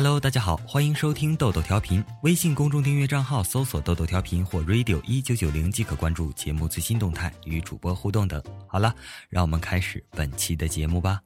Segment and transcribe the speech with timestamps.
[0.00, 2.04] Hello，大家好，欢迎收听豆豆调频。
[2.22, 8.40] 微信公众订阅账号搜索“豆豆调频”或 “radio 一九九零”即可关注节目最新动态与主播互动等。
[8.68, 8.94] 好了，
[9.28, 11.20] 让我们开始本期的节目吧。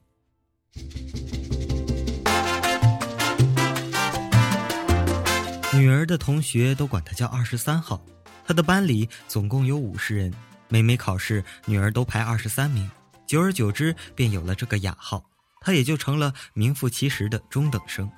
[5.75, 8.03] 女儿的同学都管她叫二十三号，
[8.43, 10.33] 她的班里总共有五十人，
[10.67, 12.89] 每每考试，女儿都排二十三名，
[13.27, 15.23] 久而久之便有了这个雅号，
[15.61, 18.09] 她也就成了名副其实的中等生。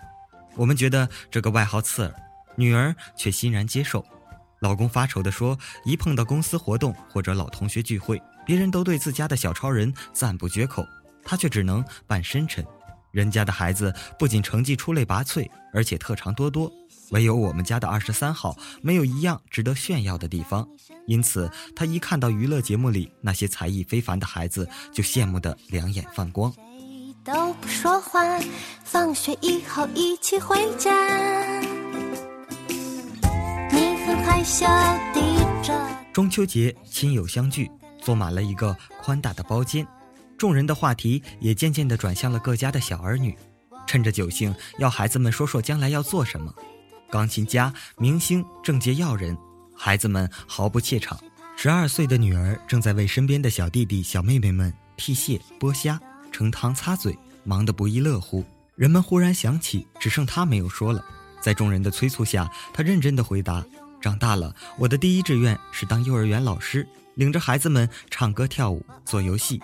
[0.55, 2.15] 我们觉得这个外号刺耳，
[2.55, 4.03] 女儿却欣然接受。
[4.59, 10.83] 老公发愁地说：“一碰到公司活动或者老同学聚会，别人都对自家的小超人赞不绝口，
[11.23, 12.65] 他却只能扮深沉。
[13.11, 16.71] 人家的孩子不仅成绩出类拔萃，而且特长多多，
[17.11, 20.67] 唯有我们家的二十三号没有一样值得炫耀的地方。
[21.05, 26.51] 因此，他一看到娱乐节目里那些才艺非凡的孩子，就羡慕得两眼放光。”
[27.25, 28.21] 都不说话，
[28.83, 30.93] 放学以后一起回家。
[33.71, 34.63] 你很害羞，
[35.11, 35.19] 低
[35.63, 35.73] 着。
[36.13, 39.87] 中秋节，亲友相聚，坐满了一个宽大的包间，
[40.37, 43.35] 众人的话题也渐渐的转向了各家的小儿女。
[43.87, 46.53] 趁着酒兴，要孩子们说说将来要做什么。
[47.09, 49.35] 钢琴家、明星、政界要人，
[49.75, 51.19] 孩子们毫不怯场。
[51.55, 55.99] 十二岁的女儿正在为身边的小弟弟、小妹妹们剔蟹、剥虾。
[56.35, 58.43] 盛汤擦嘴，忙得不亦乐乎。
[58.75, 61.01] 人们忽然想起，只剩他没有说了。
[61.41, 63.65] 在众人的催促下，他认真的回答
[64.01, 69.61] ：“长大了，我的第一志愿是当幼儿园老师，领着孩子们唱歌跳舞、做游戏。”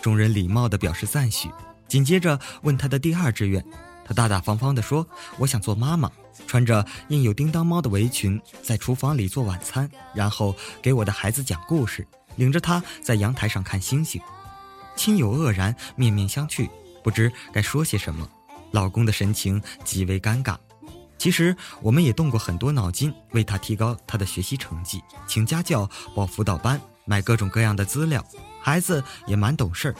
[0.00, 1.50] 众人礼貌地表示赞许。
[1.88, 3.64] 紧接着问他的第二志愿，
[4.04, 5.04] 他大大方方地说
[5.38, 6.08] ：“我想做妈妈，
[6.46, 12.06] 穿着印有叮当猫的围裙，在厨房里做晚餐，然后给我的孩子讲故事，
[12.36, 14.22] 领着他在阳台上看星星。”
[14.96, 16.68] 亲友愕然，面面相觑，
[17.02, 18.28] 不知该说些什么。
[18.72, 20.56] 老公的神情极为尴尬。
[21.16, 28.24] 其实我们也动过很多脑筋，为他提高他的学习成绩，请家教、报辅导班、买各种各样的资料。
[28.60, 29.94] 孩子也蛮懂事儿，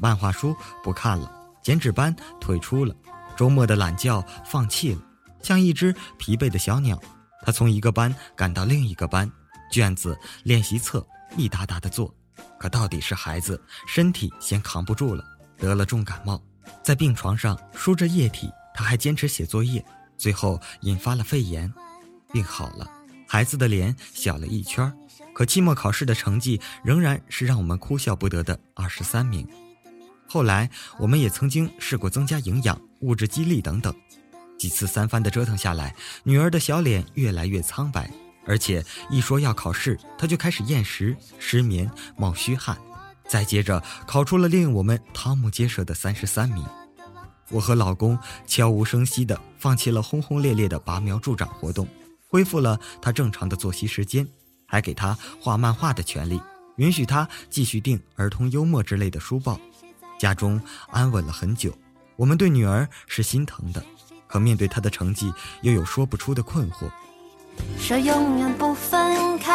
[0.00, 1.30] 漫画书不看了，
[1.62, 2.94] 剪纸班退出了，
[3.36, 5.02] 周末的懒觉放弃了，
[5.42, 7.00] 像一只疲惫的小鸟，
[7.44, 9.30] 他从一个班赶到另一个班，
[9.72, 11.06] 卷子、练习册
[11.36, 12.14] 一沓沓的做。
[12.60, 15.24] 可到底是孩子身体先扛不住了，
[15.56, 16.40] 得了重感冒，
[16.82, 19.82] 在病床上输着液体，他还坚持写作业，
[20.18, 21.72] 最后引发了肺炎，
[22.30, 22.86] 病好了，
[23.26, 24.92] 孩子的脸小了一圈，
[25.32, 29.48] 可期末考试的成绩仍然是让我们哭笑不得的二十三名。
[30.28, 33.94] 后来我们也曾经试过增加营养、物质激励等等，
[34.58, 38.10] 几次三番的折腾下来，女儿的小脸越来越苍白。
[38.50, 42.76] 而且一说要考试，他就开始厌食、失眠、冒虚汗，
[43.28, 46.66] 再接着考出了令我们瞠目结舌的三十三名。
[47.50, 48.18] 我和老公
[48.48, 51.86] 悄无声息地放弃了轰轰烈烈的拔苗助长活动，
[52.26, 54.26] 恢复了他正常的作息时间，
[54.66, 56.42] 还给他画漫画的权利，
[56.74, 59.60] 允许他继续订儿童幽默之类的书报。
[60.18, 61.72] 家中安稳了很久，
[62.16, 63.80] 我们对女儿是心疼的，
[64.26, 66.90] 可面对她的成绩，又有说不出的困惑。
[67.78, 69.52] 说永远不分开。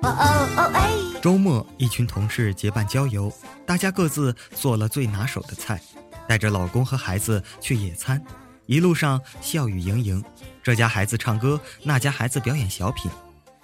[0.00, 0.90] 哦哦哦哎！
[1.20, 3.32] 周末，一群同事结伴郊游，
[3.66, 5.80] 大家各自做了最拿手的菜，
[6.28, 8.22] 带着老公和孩子去野餐，
[8.66, 10.24] 一路上笑语盈盈。
[10.62, 13.10] 这家孩子唱歌，那家孩子表演小品，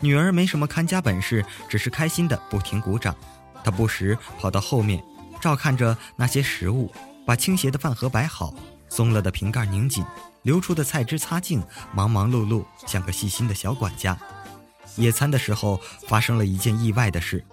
[0.00, 3.14] 女儿没什么看家本事，只是开心的不停鼓掌。
[3.62, 5.02] 她不时跑到后面，
[5.40, 6.92] 照看着那些食物，
[7.24, 8.52] 把倾斜的饭盒摆好，
[8.94, 10.04] 松了的瓶盖拧紧。
[10.42, 11.60] 流出的菜汁擦净，
[11.92, 14.16] 忙忙碌碌，像个细心的小管家。
[14.96, 17.44] 野餐的时候发生了一件意外的事：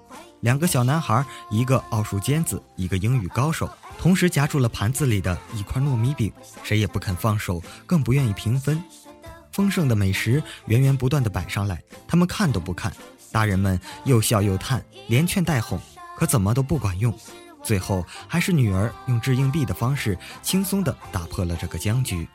[0.41, 6.31] 两个小男孩，一个奥数尖子，一个英语高手，同时夹住了盘子里的一块糯米饼，
[6.63, 8.83] 谁也不肯放手，更不愿意平分。
[9.53, 12.93] 丰盛的美食源源不断地摆上来，他们看都不看。
[13.31, 15.79] 大人们又笑又叹，连劝带哄，
[16.17, 17.17] 可怎么都不管用。
[17.63, 22.27] 最后，还是女儿用掷硬币的方式，轻松地打破了这个僵局。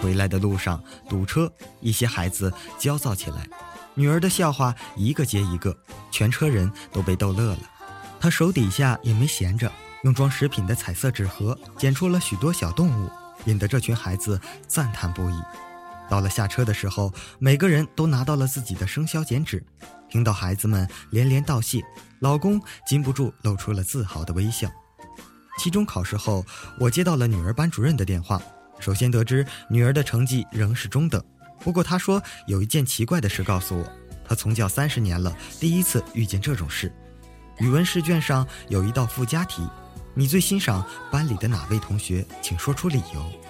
[0.00, 1.50] 回来的路上堵车，
[1.80, 3.48] 一些孩子焦躁起来。
[3.94, 5.76] 女儿的笑话一个接一个，
[6.10, 7.60] 全车人都被逗乐了。
[8.20, 9.70] 她手底下也没闲着，
[10.02, 13.10] 用装食品的彩色纸盒剪出了许多小动物，
[13.46, 15.42] 引得这群孩子赞叹不已。
[16.08, 19.64] 到了下车的时候，每个人都拿到了自己的生肖剪纸。
[20.08, 21.82] 听到孩子们连连道谢，
[22.20, 24.70] 老公禁不住露出了自豪的微笑。
[25.58, 26.44] 期中考试后，
[26.78, 28.40] 我接到了女儿班主任的电话。
[28.80, 31.22] 首先得知女儿的成绩仍是中等，
[31.60, 33.92] 不过她说有一件奇怪的事告诉我，
[34.28, 36.92] 她从教三十年了，第一次遇见这种事。
[37.58, 39.66] 语文试卷上有一道附加题，
[40.12, 42.26] 你最欣赏班里的哪位同学？
[42.42, 43.43] 请说出理由。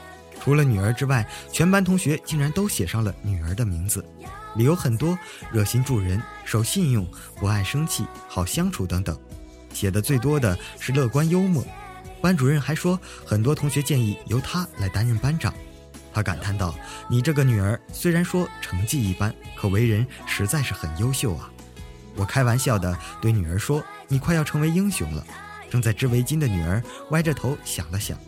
[0.44, 4.04] 除了女儿之外，全班同学竟然都写上了女儿的名字，
[4.56, 5.18] 理由很多：
[5.50, 9.18] 热心助人、守信用、不爱生气、好相处等等。
[9.72, 11.64] 写的最多的是乐观幽默。
[12.20, 15.54] 班主任还说，很多同学建议由他来担任班长。
[16.12, 16.74] 他感叹道
[17.08, 21.50] ：“你这个女儿虽然说成绩一般，可为人实在是很优秀啊。”
[22.16, 25.26] 我开玩笑的对女儿说：“你快要成为英雄了。”
[25.70, 26.82] 正在织围巾的女儿
[27.12, 28.18] 歪着头想了想，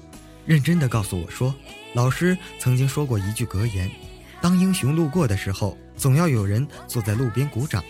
[0.47, 1.53] 认真的告诉我说
[1.95, 3.91] ：“老师曾经说过一句格言，
[4.41, 7.83] 当英雄路过的时候，总要有人坐在路边鼓掌。”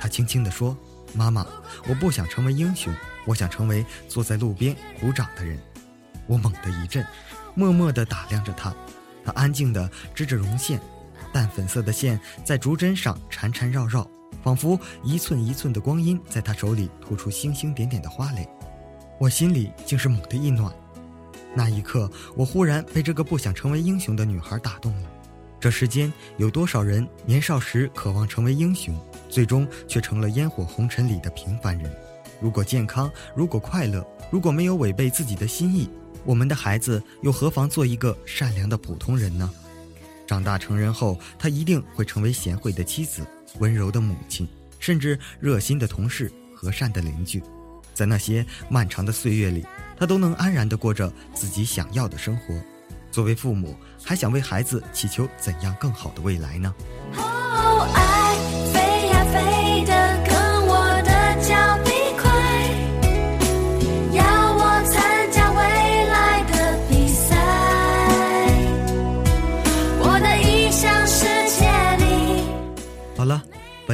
[0.00, 0.76] 她轻轻地说
[1.12, 1.44] ：“妈妈，
[1.88, 2.94] 我不想成为英雄，
[3.24, 5.58] 我想成为坐在路边鼓掌的人。”
[6.28, 7.04] 我猛地一震，
[7.54, 8.72] 默默地打量着她。
[9.24, 10.80] 她安静地织着绒线，
[11.32, 14.08] 淡粉色的线在竹针上缠缠绕绕，
[14.44, 18.48] 仿佛一寸一寸的光阴在她手里吐出星星点点的花蕾。
[19.18, 20.72] 我心里竟是猛地一暖，
[21.56, 25.10] 那一刻，我忽然被这个不想成为英雄的女孩打动了。
[25.58, 28.94] 这世间有多少人年少时渴望成为英雄，
[29.30, 31.90] 最终却成了烟火红尘里的平凡人？
[32.42, 35.88] 如果健康，如果快乐，如果没有违背自己的心意，
[36.26, 39.50] 我们的孩子又何妨做一个善良的普通人呢？
[40.26, 43.26] 长大成人后，他一定会成为贤惠的妻子、
[43.60, 44.46] 温柔的母亲，
[44.78, 47.42] 甚至热心的同事、和善的邻居。
[47.96, 49.64] 在那些漫长的岁月里，
[49.96, 52.54] 他都能安然地过着自己想要的生活。
[53.10, 56.74] 作为父母，还想为孩子祈求怎样更好的未来呢？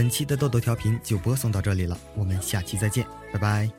[0.02, 3.70] 本期的豆豆调频就播送到这里了，我们下期再见，拜拜。